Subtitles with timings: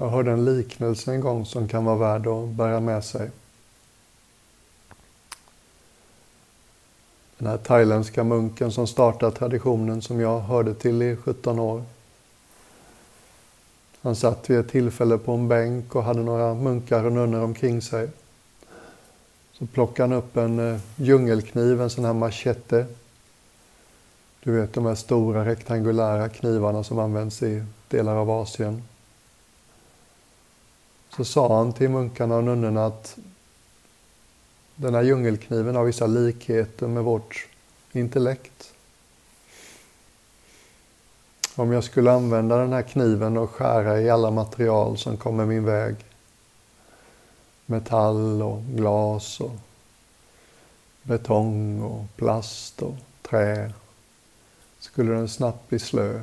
[0.00, 3.30] Jag hörde en liknelse en gång som kan vara värd att bära med sig.
[7.38, 11.84] Den här thailändska munken som startade traditionen som jag hörde till i 17 år.
[14.02, 17.82] Han satt vid ett tillfälle på en bänk och hade några munkar och nunnor omkring
[17.82, 18.08] sig.
[19.52, 22.86] Så plockade han upp en eh, djungelkniv, en sån här machete.
[24.40, 28.82] Du vet de här stora rektangulära knivarna som används i delar av Asien.
[31.16, 33.18] Så sa han till munkarna och nunnorna att
[34.76, 37.48] den här djungelkniven har vissa likheter med vårt
[37.92, 38.74] intellekt.
[41.56, 45.64] Om jag skulle använda den här kniven och skära i alla material som kommer min
[45.64, 45.96] väg,
[47.66, 49.56] metall och glas och
[51.02, 53.72] betong och plast och trä,
[54.80, 56.20] skulle den snabbt bli slö,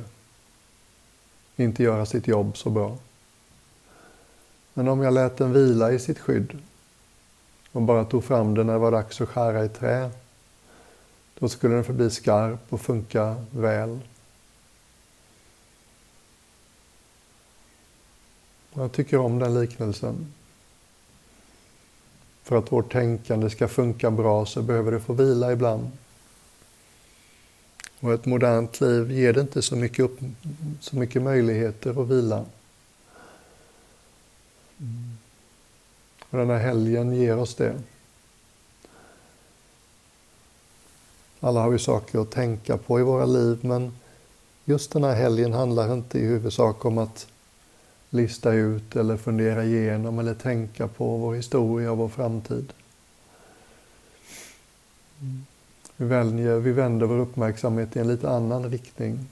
[1.56, 2.96] inte göra sitt jobb så bra.
[4.78, 6.58] Men om jag lät den vila i sitt skydd
[7.72, 10.10] och bara tog fram den när det var dags att skära i trä,
[11.38, 14.00] då skulle den förbli skarp och funka väl.
[18.74, 20.32] Jag tycker om den liknelsen.
[22.42, 25.90] För att vårt tänkande ska funka bra så behöver det få vila ibland.
[28.00, 30.18] Och ett modernt liv ger det inte så mycket, upp,
[30.80, 32.44] så mycket möjligheter att vila.
[36.30, 37.74] Och den här helgen ger oss det.
[41.40, 43.92] Alla har vi saker att tänka på i våra liv men
[44.64, 47.26] just den här helgen handlar inte i huvudsak om att
[48.10, 52.72] lista ut eller fundera igenom eller tänka på vår historia och vår framtid.
[55.96, 59.26] Vi, väljer, vi vänder vår uppmärksamhet i en lite annan riktning.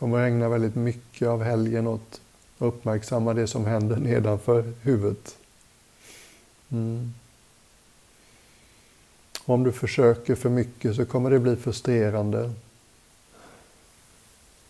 [0.00, 2.20] Kommer att ägna väldigt mycket av helgen åt
[2.58, 5.36] att uppmärksamma det som händer nedanför huvudet.
[6.72, 7.14] Mm.
[9.44, 12.52] Om du försöker för mycket så kommer det bli frustrerande.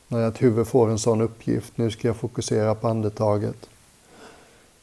[0.09, 3.69] När ett huvud får en sån uppgift, nu ska jag fokusera på andetaget.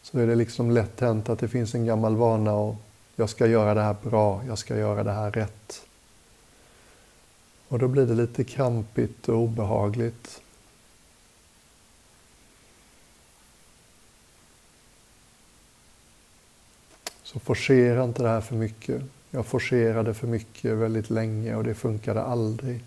[0.02, 2.76] Så är det liksom lätt hänt att det finns en gammal vana och
[3.16, 5.87] jag ska göra det här bra, jag ska göra det här rätt.
[7.68, 10.42] Och då blir det lite krampigt och obehagligt.
[17.24, 19.02] Så forcera inte det här för mycket.
[19.32, 22.84] Jag forcerade för mycket väldigt länge och det funkade aldrig.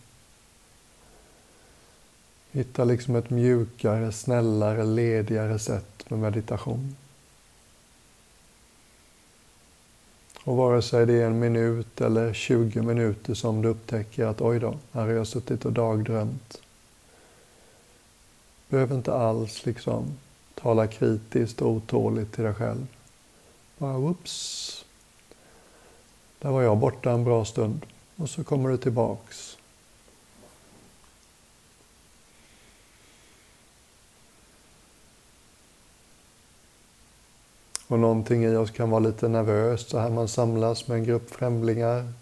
[2.53, 6.97] Hitta liksom ett mjukare, snällare, ledigare sätt med meditation.
[10.45, 14.59] Och vare sig det är en minut eller 20 minuter som du upptäcker att oj
[14.59, 16.61] då, här har jag suttit och dagdrömt.
[18.69, 20.19] Behöver inte alls liksom
[20.55, 22.87] tala kritiskt och otåligt till dig själv.
[23.79, 24.85] Bara whoops.
[26.39, 27.87] Där var jag borta en bra stund.
[28.17, 29.57] Och så kommer du tillbaks.
[37.91, 41.31] Och någonting i oss kan vara lite nervöst så här man samlas med en grupp
[41.31, 42.13] främlingar.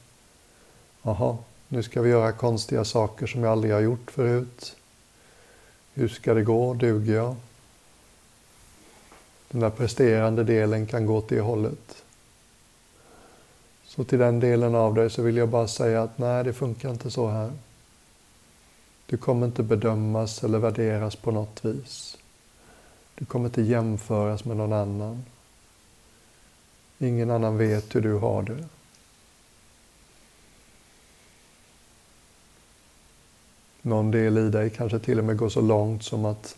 [1.03, 1.37] Jaha,
[1.69, 4.77] nu ska vi göra konstiga saker som jag aldrig har gjort förut.
[5.95, 6.75] Hur ska det gå?
[6.75, 7.37] Duger jag?
[9.51, 12.03] Den där presterande delen kan gå åt det hållet.
[13.87, 16.91] Så till den delen av dig så vill jag bara säga att nej, det funkar
[16.91, 17.53] inte så här.
[19.07, 22.19] Du kommer inte bedömas eller värderas på något vis.
[23.15, 25.25] Du kommer inte jämföras med någon annan.
[26.99, 28.65] Ingen annan vet hur du har det.
[33.83, 36.57] Någon del i dig kanske till och med går så långt som att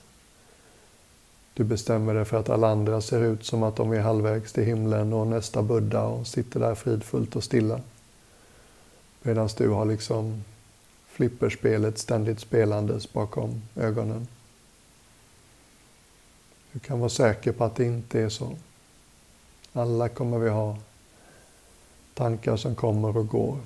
[1.55, 4.65] du bestämmer dig för att alla andra ser ut som att de är halvvägs till
[4.65, 7.81] himlen och nästa Buddha och sitter där fridfullt och stilla.
[9.23, 10.45] Medan du har liksom
[11.07, 14.29] flipperspelet ständigt spelandes bakom ögonen.
[16.73, 18.57] Du kan vara säker på att det inte är så.
[19.73, 20.77] Alla kommer vi ha
[22.15, 23.59] tankar som kommer och går.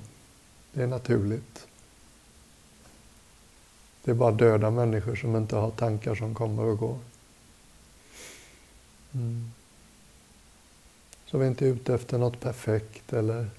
[0.73, 1.67] Det är naturligt.
[4.03, 6.97] Det är bara döda människor som inte har tankar som kommer och går.
[9.13, 9.51] Mm.
[11.25, 13.49] Så vi är inte ute efter något perfekt eller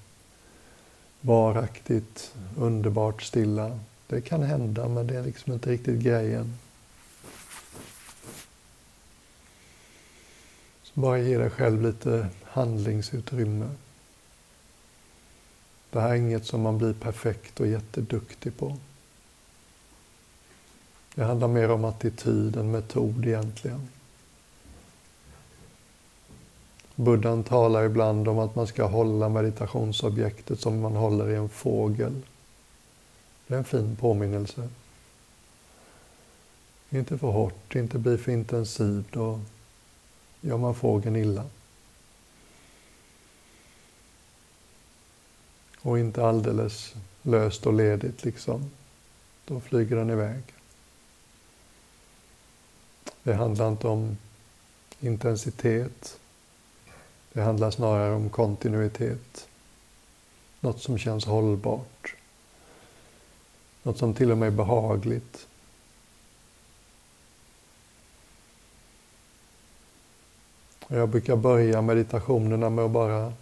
[1.21, 3.79] varaktigt, underbart stilla.
[4.07, 6.57] Det kan hända, men det är liksom inte riktigt grejen.
[10.97, 13.69] Bara ge dig själv lite handlingsutrymme.
[15.89, 18.77] Det här är inget som man blir perfekt och jätteduktig på.
[21.15, 23.87] Det handlar mer om attityd än metod egentligen.
[26.95, 32.21] Buddhan talar ibland om att man ska hålla meditationsobjektet som man håller i en fågel.
[33.47, 34.69] Det är en fin påminnelse.
[36.89, 39.39] Inte för hårt, inte bli för intensiv, då
[40.47, 41.45] gör man fågeln illa.
[45.81, 48.71] Och inte alldeles löst och ledigt liksom.
[49.45, 50.43] Då flyger den iväg.
[53.23, 54.17] Det handlar inte om
[54.99, 56.19] intensitet.
[57.33, 59.47] Det handlar snarare om kontinuitet.
[60.59, 62.15] Något som känns hållbart.
[63.83, 65.46] Något som till och med är behagligt.
[70.87, 73.33] Jag brukar börja meditationerna med att bara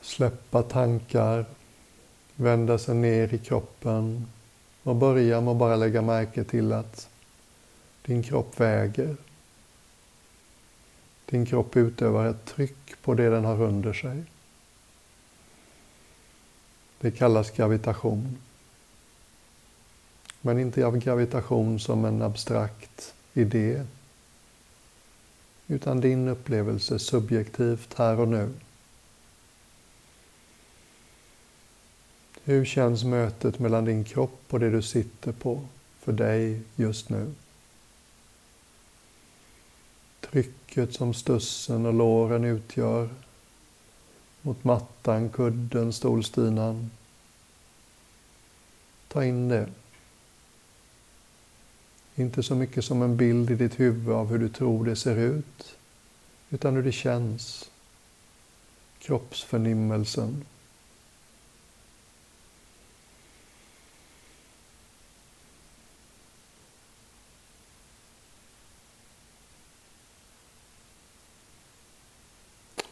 [0.00, 1.44] släppa tankar,
[2.36, 4.26] vända sig ner i kroppen
[4.82, 7.08] och börja med att bara lägga märke till att
[8.02, 9.16] din kropp väger.
[11.26, 14.22] Din kropp utövar ett tryck på det den har under sig.
[17.00, 18.38] Det kallas gravitation.
[20.40, 23.84] Men inte av gravitation som en abstrakt idé.
[25.66, 28.52] Utan din upplevelse subjektivt här och nu.
[32.44, 35.66] Hur känns mötet mellan din kropp och det du sitter på
[35.98, 37.32] för dig just nu?
[40.20, 43.08] Trycket som stussen och låren utgör
[44.42, 46.90] mot mattan, kudden, stolstinan,
[49.14, 49.68] Ta in det.
[52.16, 55.16] Inte så mycket som en bild i ditt huvud av hur du tror det ser
[55.16, 55.76] ut,
[56.50, 57.70] utan hur det känns.
[58.98, 60.44] Kroppsförnimmelsen.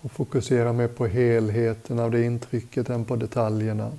[0.03, 3.93] och fokusera mer på helheten av det intrycket än på detaljerna.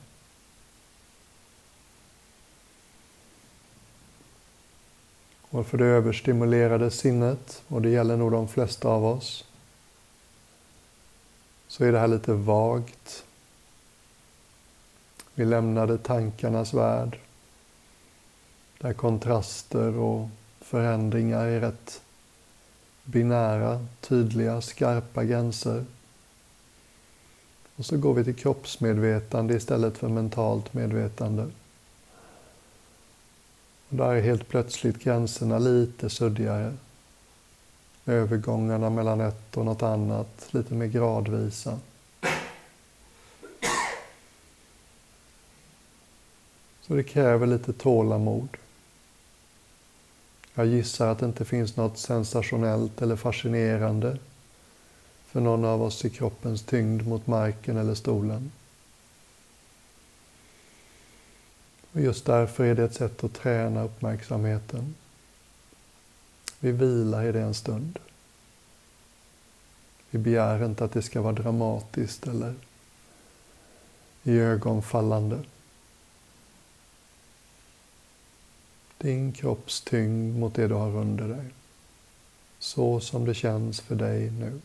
[5.53, 9.45] Och för det överstimulerade sinnet, och det gäller nog de flesta av oss,
[11.67, 13.23] så är det här lite vagt.
[15.35, 17.19] Vi lämnade tankarnas värld,
[18.77, 20.29] där kontraster och
[20.61, 22.01] förändringar är rätt
[23.03, 25.85] binära, tydliga, skarpa gränser.
[27.75, 31.47] Och så går vi till kroppsmedvetande istället för mentalt medvetande.
[33.93, 36.73] Och där är helt plötsligt gränserna lite suddigare.
[38.05, 41.79] Övergångarna mellan ett och något annat lite mer gradvisa.
[46.81, 48.47] Så det kräver lite tålamod.
[50.53, 54.17] Jag gissar att det inte finns något sensationellt eller fascinerande
[55.25, 58.51] för någon av oss i kroppens tyngd mot marken eller stolen.
[61.93, 64.95] Och just därför är det ett sätt att träna uppmärksamheten.
[66.59, 67.99] Vi vilar i det en stund.
[70.09, 72.55] Vi begär inte att det ska vara dramatiskt eller
[74.23, 75.39] iögonfallande.
[79.03, 81.45] din kropps tyngd mot det du har under dig.
[82.59, 84.61] Så som det känns för dig nu.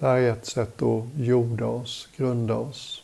[0.00, 3.02] Det här är ett sätt att jorda oss, grunda oss.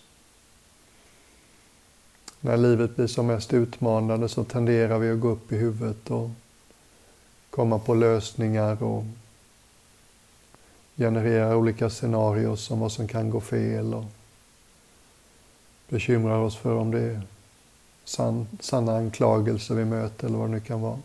[2.41, 6.31] När livet blir som mest utmanande så tenderar vi att gå upp i huvudet och
[7.51, 9.05] komma på lösningar och
[10.97, 14.05] generera olika scenarier om vad som kan gå fel och
[15.89, 17.23] bekymrar oss för om det är
[18.05, 20.99] sann, sanna anklagelser vi möter eller vad det nu kan vara.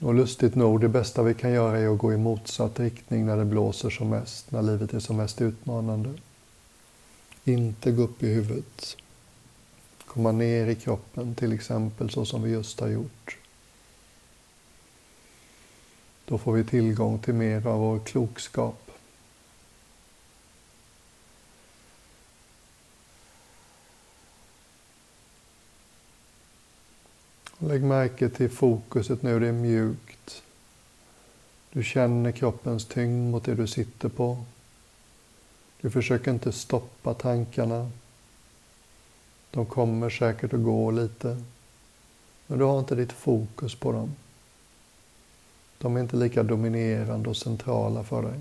[0.00, 3.36] Och lustigt nog, det bästa vi kan göra är att gå i motsatt riktning när
[3.36, 6.10] det blåser som mest, när livet är som mest utmanande.
[7.44, 8.96] Inte gå upp i huvudet.
[10.06, 13.36] Komma ner i kroppen, till exempel så som vi just har gjort.
[16.24, 18.89] Då får vi tillgång till mer av vår klokskap.
[27.62, 30.42] Lägg märke till fokuset nu, det är mjukt.
[31.72, 34.44] Du känner kroppens tyngd mot det du sitter på.
[35.80, 37.90] Du försöker inte stoppa tankarna.
[39.50, 41.42] De kommer säkert att gå lite.
[42.46, 44.14] Men du har inte ditt fokus på dem.
[45.78, 48.40] De är inte lika dominerande och centrala för dig.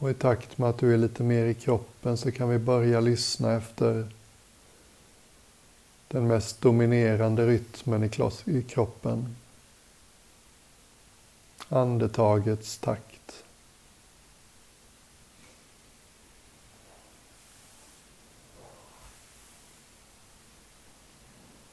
[0.00, 3.00] Och i takt med att du är lite mer i kroppen så kan vi börja
[3.00, 4.08] lyssna efter
[6.08, 8.10] den mest dominerande rytmen
[8.44, 9.36] i kroppen.
[11.68, 13.44] Andetagets takt.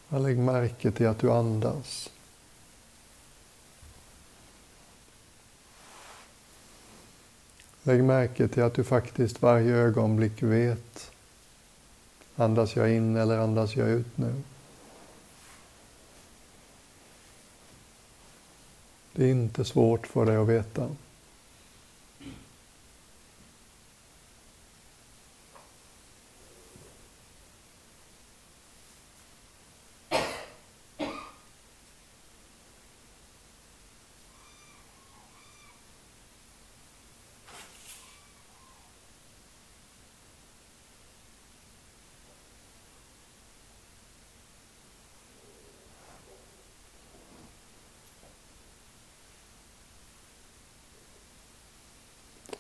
[0.10, 2.10] Lägg märke till att du andas.
[7.88, 11.12] Lägg märke till att du faktiskt varje ögonblick vet.
[12.36, 14.34] Andas jag in eller andas jag ut nu?
[19.14, 20.90] Det är inte svårt för dig att veta.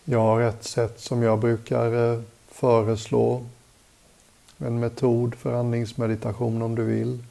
[0.09, 3.45] Jag har ett sätt som jag brukar eh, föreslå.
[4.57, 7.23] En metod för andningsmeditation om du vill.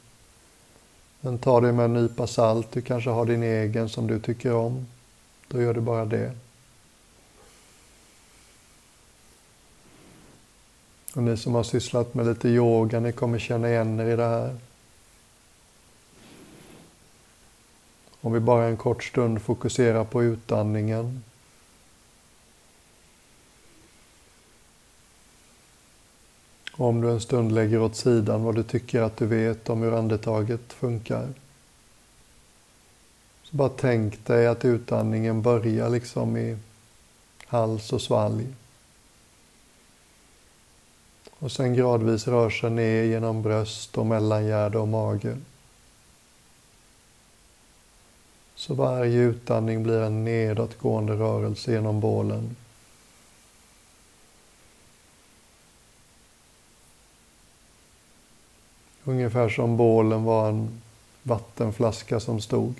[1.21, 2.71] Men ta det med en nypa salt.
[2.71, 4.87] Du kanske har din egen som du tycker om.
[5.47, 6.31] Då gör du bara det.
[11.15, 14.27] Och ni som har sysslat med lite yoga, ni kommer känna igen er i det
[14.27, 14.55] här.
[18.21, 21.23] Om vi bara en kort stund fokuserar på utandningen
[26.77, 29.93] Om du en stund lägger åt sidan vad du tycker att du vet om hur
[29.93, 31.27] andetaget funkar.
[33.43, 36.57] Så bara tänk dig att utandningen börjar liksom i
[37.45, 38.47] hals och svalg.
[41.39, 45.37] Och sen gradvis rör sig ner genom bröst och mellangärde och mage.
[48.55, 52.55] Så varje utandning blir en nedåtgående rörelse genom bålen.
[59.07, 60.81] Ungefär som bålen var en
[61.23, 62.73] vattenflaska som stod.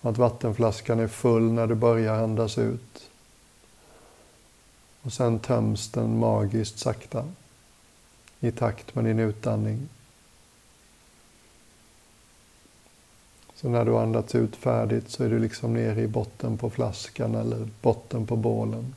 [0.00, 3.10] Att vattenflaskan är full när du börjar andas ut.
[5.02, 7.24] Och sen töms den magiskt sakta
[8.40, 9.88] i takt med din utandning.
[13.54, 17.34] Så när du andats ut färdigt så är du liksom nere i botten på flaskan
[17.34, 18.94] eller botten på bålen.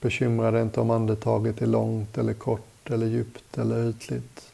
[0.00, 4.52] Bekymra dig inte om andetaget är långt eller kort eller djupt eller ytligt.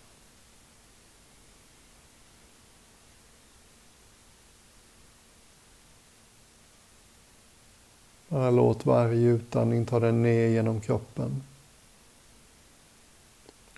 [8.29, 11.43] Bara låt varje utandning ta dig ner genom kroppen.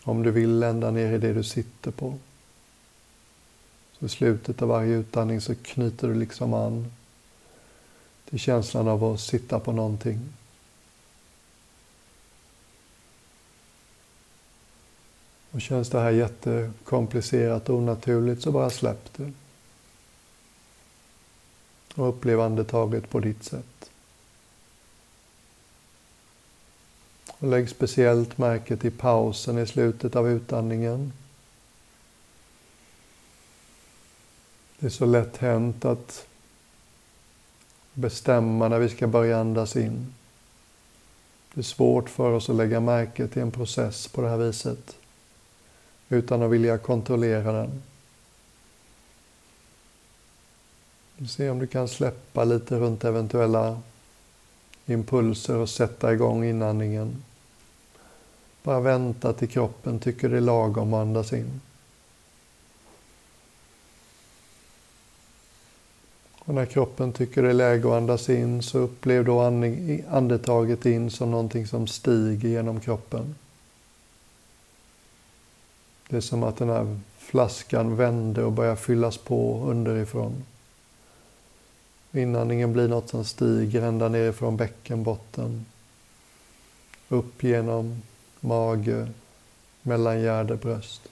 [0.03, 2.15] Om du vill ända ner i det du sitter på.
[3.99, 6.93] Så i slutet av varje utandning så knyter du liksom an
[8.29, 10.21] till känslan av att sitta på någonting.
[15.57, 19.33] Och känns det här jättekomplicerat och onaturligt så bara släpp det.
[21.95, 23.91] Och upplev andetaget på ditt sätt.
[27.27, 31.13] Och lägg speciellt märke till pausen i slutet av utandningen.
[34.79, 36.27] Det är så lätt hänt att
[37.93, 40.15] bestämma när vi ska börja andas in.
[41.55, 44.97] Det är svårt för oss att lägga märke till en process på det här viset
[46.09, 47.83] utan att vilja kontrollera den.
[51.29, 53.81] Se om du kan släppa lite runt eventuella
[54.87, 57.23] impulser och sätta igång inandningen.
[58.63, 61.61] Bara vänta till kroppen tycker det är lagom att andas in.
[66.39, 69.41] Och när kroppen tycker det är läge att andas in så upplev då
[70.11, 73.35] andetaget in som någonting som stiger genom kroppen.
[76.09, 80.45] Det är som att den här flaskan vänder och börjar fyllas på underifrån.
[82.13, 85.67] Inandningen blir något som stiger ända nerifrån bäckenbotten.
[87.09, 88.03] Upp genom
[88.41, 89.09] mage,
[89.83, 91.03] mellangärde, bröst.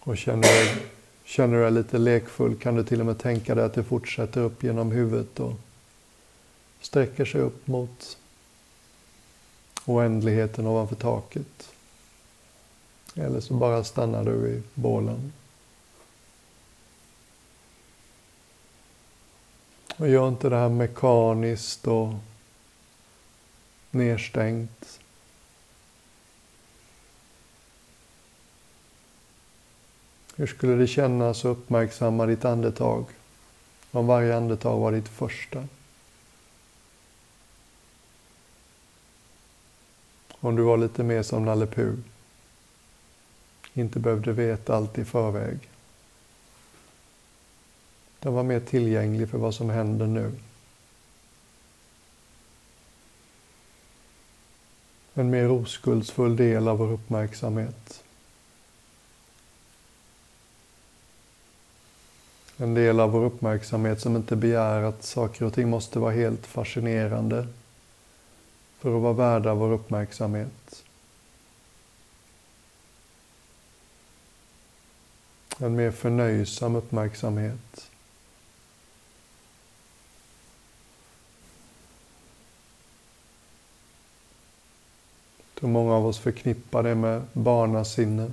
[0.00, 0.80] Och känner du,
[1.24, 4.40] känner du dig lite lekfull kan du till och med tänka dig att det fortsätter
[4.40, 5.52] upp genom huvudet och
[6.80, 8.18] sträcker sig upp mot
[9.84, 11.72] oändligheten ovanför taket.
[13.14, 15.32] Eller så bara stannar du i bålen.
[19.96, 22.14] Och gör inte det här mekaniskt och
[23.90, 25.00] nedstängt.
[30.36, 33.04] Hur skulle det kännas att uppmärksamma ditt andetag?
[33.90, 35.64] Om varje andetag var ditt första.
[40.44, 41.94] Om du var lite mer som Nalle Puh.
[43.74, 45.58] Inte behövde veta allt i förväg.
[48.20, 50.32] Den var mer tillgänglig för vad som händer nu.
[55.14, 58.04] En mer oskuldsfull del av vår uppmärksamhet.
[62.56, 66.46] En del av vår uppmärksamhet som inte begär att saker och ting måste vara helt
[66.46, 67.46] fascinerande
[68.84, 70.84] för att vara värda vår uppmärksamhet.
[75.58, 77.90] En mer förnöjsam uppmärksamhet.
[85.60, 88.30] Då många av oss förknippar det med barnasinne.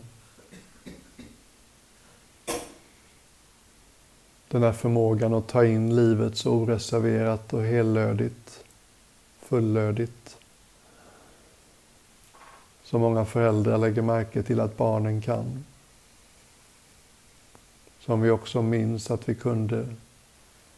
[4.47, 8.63] Den här förmågan att ta in livet så oreserverat och hellödigt,
[9.39, 10.40] fullödigt.
[12.91, 15.65] Som många föräldrar lägger märke till att barnen kan.
[17.99, 19.95] Som vi också minns att vi kunde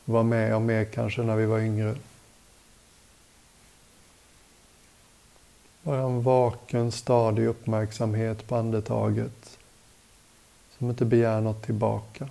[0.06, 1.96] vara med om mer kanske när vi var yngre.
[5.84, 9.60] Bara en vaken, stadig uppmärksamhet på andetaget
[10.78, 12.30] som inte begär något tillbaka.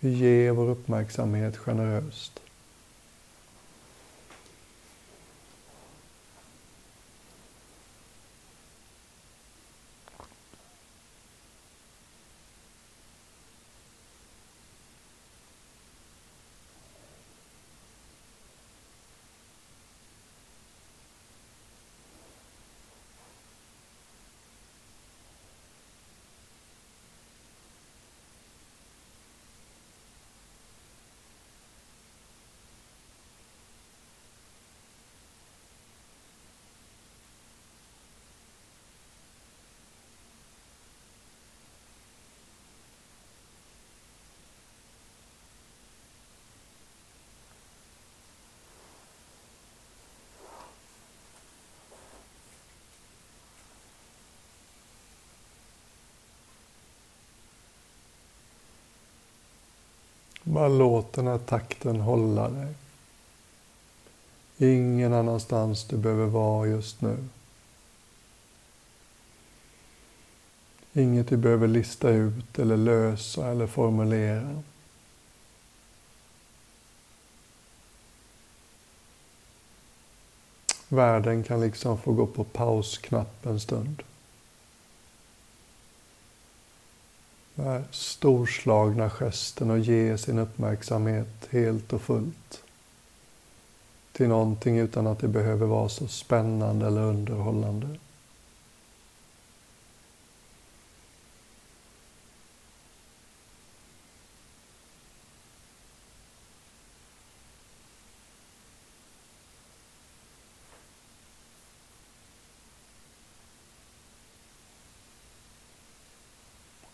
[0.00, 2.41] Vi ger vår uppmärksamhet generöst.
[60.52, 62.74] Bara låt den här takten hålla dig.
[64.58, 67.16] Ingen annanstans du behöver vara just nu.
[70.92, 74.62] Inget du behöver lista ut eller lösa eller formulera.
[80.88, 84.02] Världen kan liksom få gå på pausknapp en stund.
[87.54, 92.62] Den här storslagna gesten och ge sin uppmärksamhet helt och fullt
[94.12, 97.88] till någonting utan att det behöver vara så spännande eller underhållande.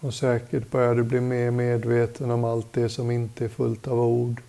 [0.00, 4.00] Och säkert börjar du bli mer medveten om allt det som inte är fullt av
[4.00, 4.42] ord.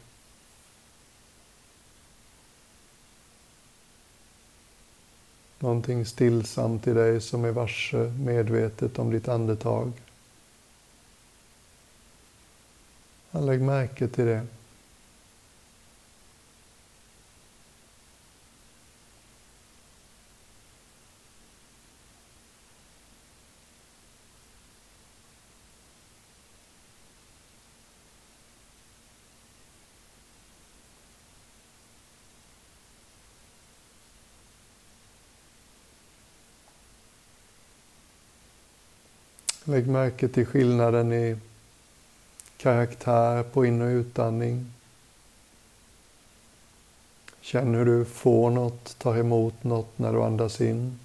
[5.60, 9.92] Någonting stillsamt i dig som är varse medvetet om ditt andetag.
[13.32, 14.48] Lägg märke till det.
[39.70, 41.38] Lägg märke till skillnaden i
[42.58, 44.74] karaktär på in och utandning.
[47.42, 51.00] Känn hur du får något, tar emot något när du andas in.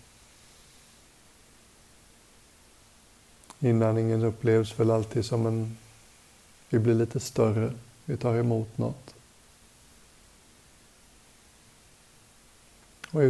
[3.61, 5.77] Inandningen upplevs väl alltid som en...
[6.69, 7.73] Vi blir lite större,
[8.05, 9.15] vi tar emot något.
[13.11, 13.21] Och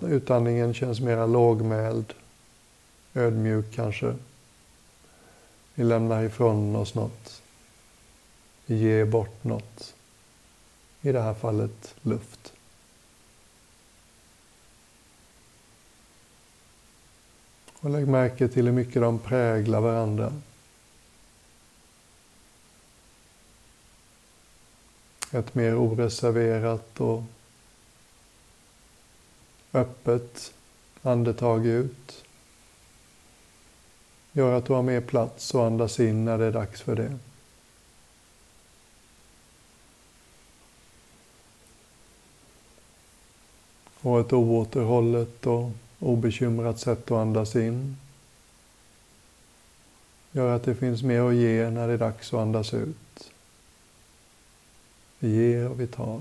[0.00, 2.14] utandningen känns mera lågmäld,
[3.14, 4.14] ödmjuk kanske.
[5.74, 7.42] Vi lämnar ifrån oss något.
[8.66, 9.94] Vi ger bort något.
[11.00, 12.52] I det här fallet luft.
[17.82, 20.32] Och lägg märke till hur mycket de präglar varandra.
[25.32, 27.22] Ett mer oreserverat och
[29.72, 30.54] öppet
[31.02, 32.21] andetag ut
[34.32, 37.18] gör att du har mer plats och andas in när det är dags för det.
[44.00, 47.96] Och ett oåterhållet och obekymrat sätt att andas in
[50.32, 53.32] gör att det finns mer att ge när det är dags att andas ut.
[55.18, 56.20] Vi ger och vi tar.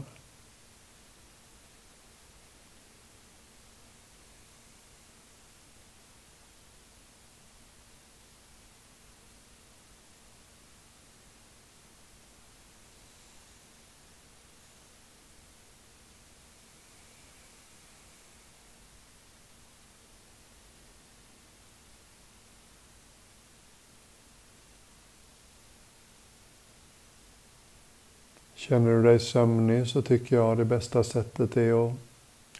[28.71, 31.93] Känner du dig sömnig så tycker jag det bästa sättet är att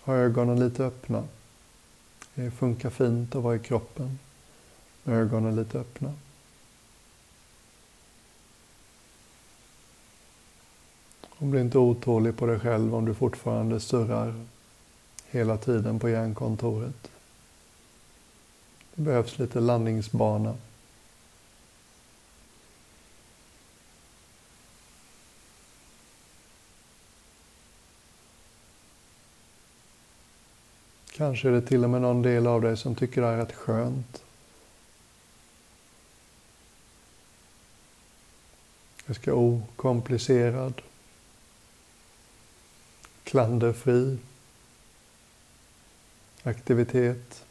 [0.01, 1.23] ha ögonen lite öppna.
[2.35, 4.19] Det funkar fint att vara i kroppen
[5.03, 6.13] med ögonen lite öppna.
[11.29, 14.45] Och bli inte otålig på dig själv om du fortfarande surrar
[15.29, 17.11] hela tiden på hjärnkontoret.
[18.95, 20.55] Det behövs lite landningsbana.
[31.21, 33.53] Kanske är det till och med någon del av dig som tycker det är rätt
[33.53, 34.23] skönt.
[39.05, 40.81] Ganska okomplicerad.
[43.23, 44.17] Klanderfri.
[46.43, 47.45] Aktivitet.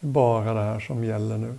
[0.00, 1.58] Bara det här som gäller nu.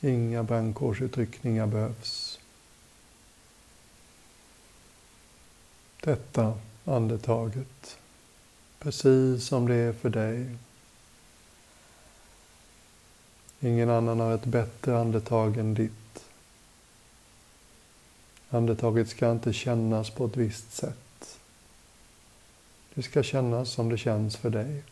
[0.00, 2.40] Inga brandkårsutryckningar behövs.
[6.00, 7.98] Detta andetaget.
[8.78, 10.56] Precis som det är för dig.
[13.60, 16.24] Ingen annan har ett bättre andetag än ditt.
[18.48, 21.38] Andetaget ska inte kännas på ett visst sätt.
[22.94, 24.82] Det ska kännas som det känns för dig.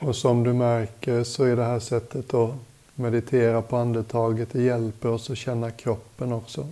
[0.00, 2.54] Och som du märker så är det här sättet att
[2.94, 6.68] meditera på andetaget, det hjälper oss att känna kroppen också.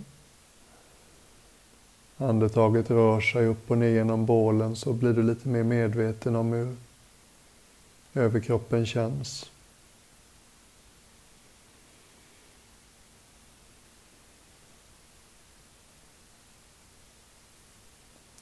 [2.17, 6.53] Andetaget rör sig upp och ner genom bålen så blir du lite mer medveten om
[6.53, 6.77] hur
[8.15, 9.51] överkroppen känns.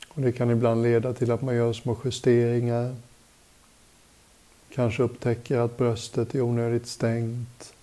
[0.09, 2.97] Och det kan ibland leda till att man gör små justeringar
[4.77, 7.75] Kanske upptäcker att bröstet är onödigt stängt.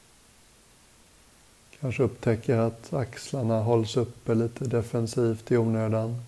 [1.79, 6.21] Kanske upptäcker att axlarna hålls uppe lite defensivt i onödan.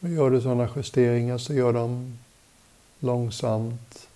[0.00, 2.18] Och gör du sådana justeringar så gör dem
[2.98, 4.08] långsamt.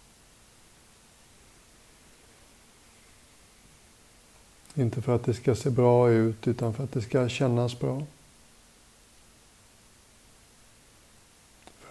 [4.75, 8.03] Inte för att det ska se bra ut utan för att det ska kännas bra.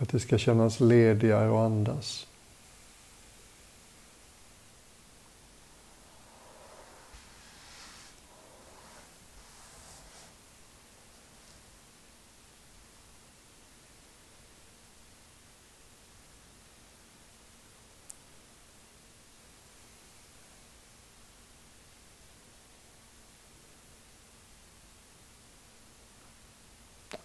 [0.04, 2.28] För att det ska kännas ledigare och andas.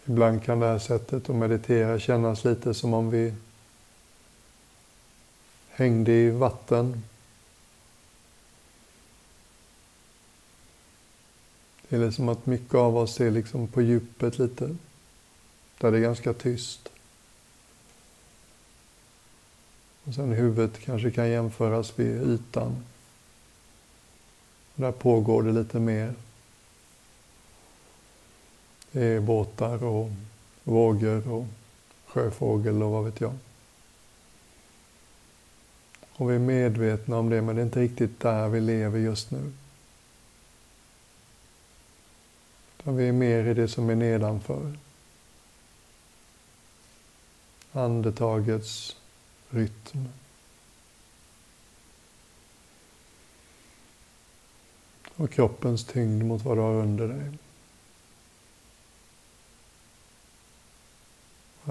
[0.08, 3.34] Ibland kan det här sättet att meditera kännas lite som om vi
[5.68, 7.02] hängde i vatten.
[11.88, 14.76] Det är liksom att mycket av oss är liksom på djupet lite,
[15.78, 16.88] där det är ganska tyst.
[20.04, 22.84] Och sen huvudet kanske kan jämföras vid ytan.
[24.74, 26.14] där pågår det lite mer.
[28.92, 30.10] Det är båtar och
[30.64, 31.46] vågor och
[32.06, 33.34] sjöfågel och vad vet jag.
[36.12, 39.30] Och vi är medvetna om det, men det är inte riktigt där vi lever just
[39.30, 39.52] nu.
[42.78, 44.78] Utan vi är mer i det som är nedanför.
[47.72, 48.96] Andetagets
[49.50, 50.08] rytm.
[55.16, 57.38] Och kroppens tyngd mot vad du har under dig.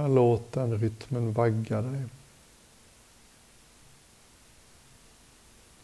[0.05, 2.03] Låt den rytmen vagga dig.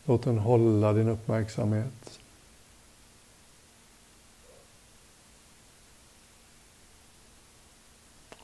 [0.06, 2.20] Låt den hålla din uppmärksamhet.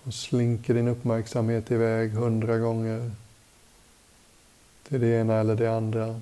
[0.03, 3.11] Och slinker din uppmärksamhet iväg hundra gånger
[4.83, 6.21] till det ena eller det andra.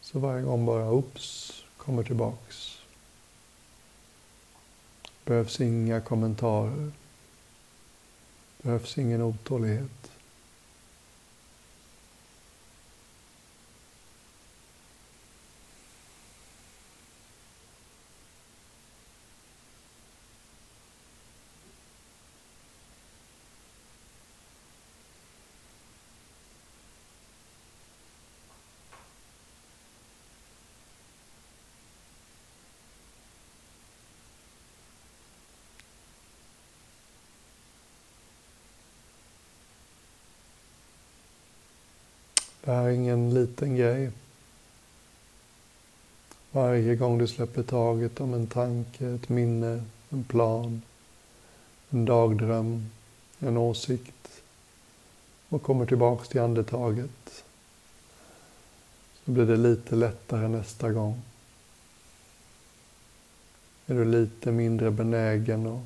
[0.00, 2.78] Så varje gång bara oops, kommer tillbaks.
[5.24, 6.92] Behövs inga kommentarer
[8.64, 10.10] behövs ingen otålighet.
[42.64, 44.10] Det här är ingen liten grej.
[46.50, 50.82] Varje gång du släpper taget om en tanke, ett minne, en plan,
[51.90, 52.90] en dagdröm,
[53.38, 54.42] en åsikt
[55.48, 57.44] och kommer tillbaks till andetaget
[59.24, 61.22] så blir det lite lättare nästa gång.
[63.86, 65.80] Är du lite mindre benägen att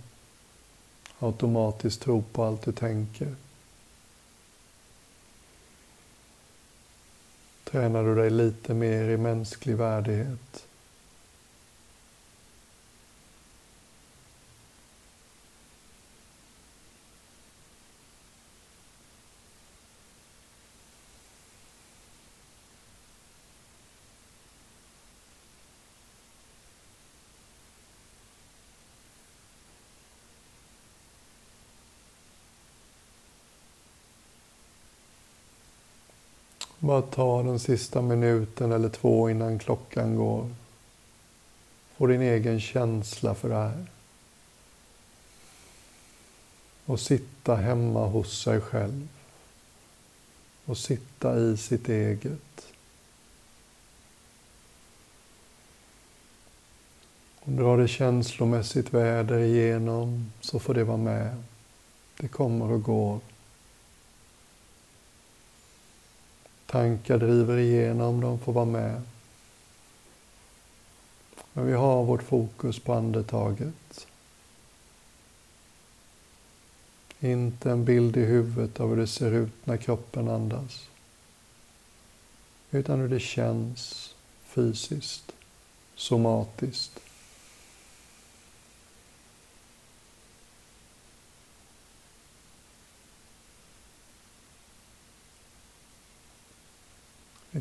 [1.19, 3.35] automatiskt tro på allt du tänker.
[7.71, 10.68] Tränar du dig lite mer i mänsklig värdighet.
[36.89, 40.51] Bara ta den sista minuten eller två innan klockan går.
[41.97, 43.87] Få din egen känsla för det här.
[46.85, 49.09] Och sitta hemma hos sig själv.
[50.65, 52.73] Och sitta i sitt eget.
[57.41, 61.43] Om du har det känslomässigt väder igenom så får det vara med.
[62.17, 63.21] Det kommer och går.
[66.71, 69.03] Tankar driver igenom, de får vara med.
[71.53, 74.07] Men vi har vårt fokus på andetaget.
[77.21, 80.89] Inte en bild i huvudet av hur det ser ut när kroppen andas.
[82.71, 85.33] Utan hur det känns fysiskt,
[85.95, 87.01] somatiskt.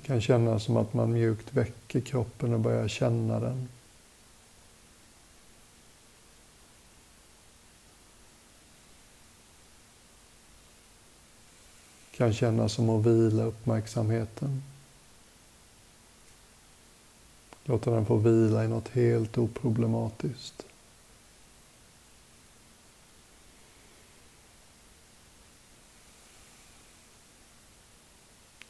[0.07, 3.67] Kan kännas som att man mjukt väcker kroppen och börjar känna den.
[12.17, 14.63] kan kännas som att vila uppmärksamheten.
[17.63, 20.65] Låta den få vila i något helt oproblematiskt.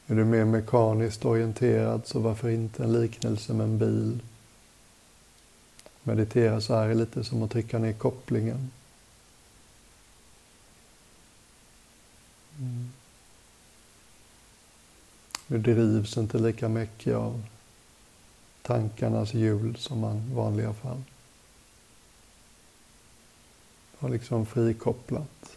[0.07, 4.19] Är du mer mekaniskt orienterad så varför inte en liknelse med en bil?
[6.03, 8.71] Meditera så här är lite som att trycka ner kopplingen.
[12.59, 12.91] Mm.
[15.47, 17.43] Du drivs inte lika mycket av
[18.61, 21.03] tankarnas hjul som man i vanliga fall.
[23.91, 25.56] Du har liksom frikopplat.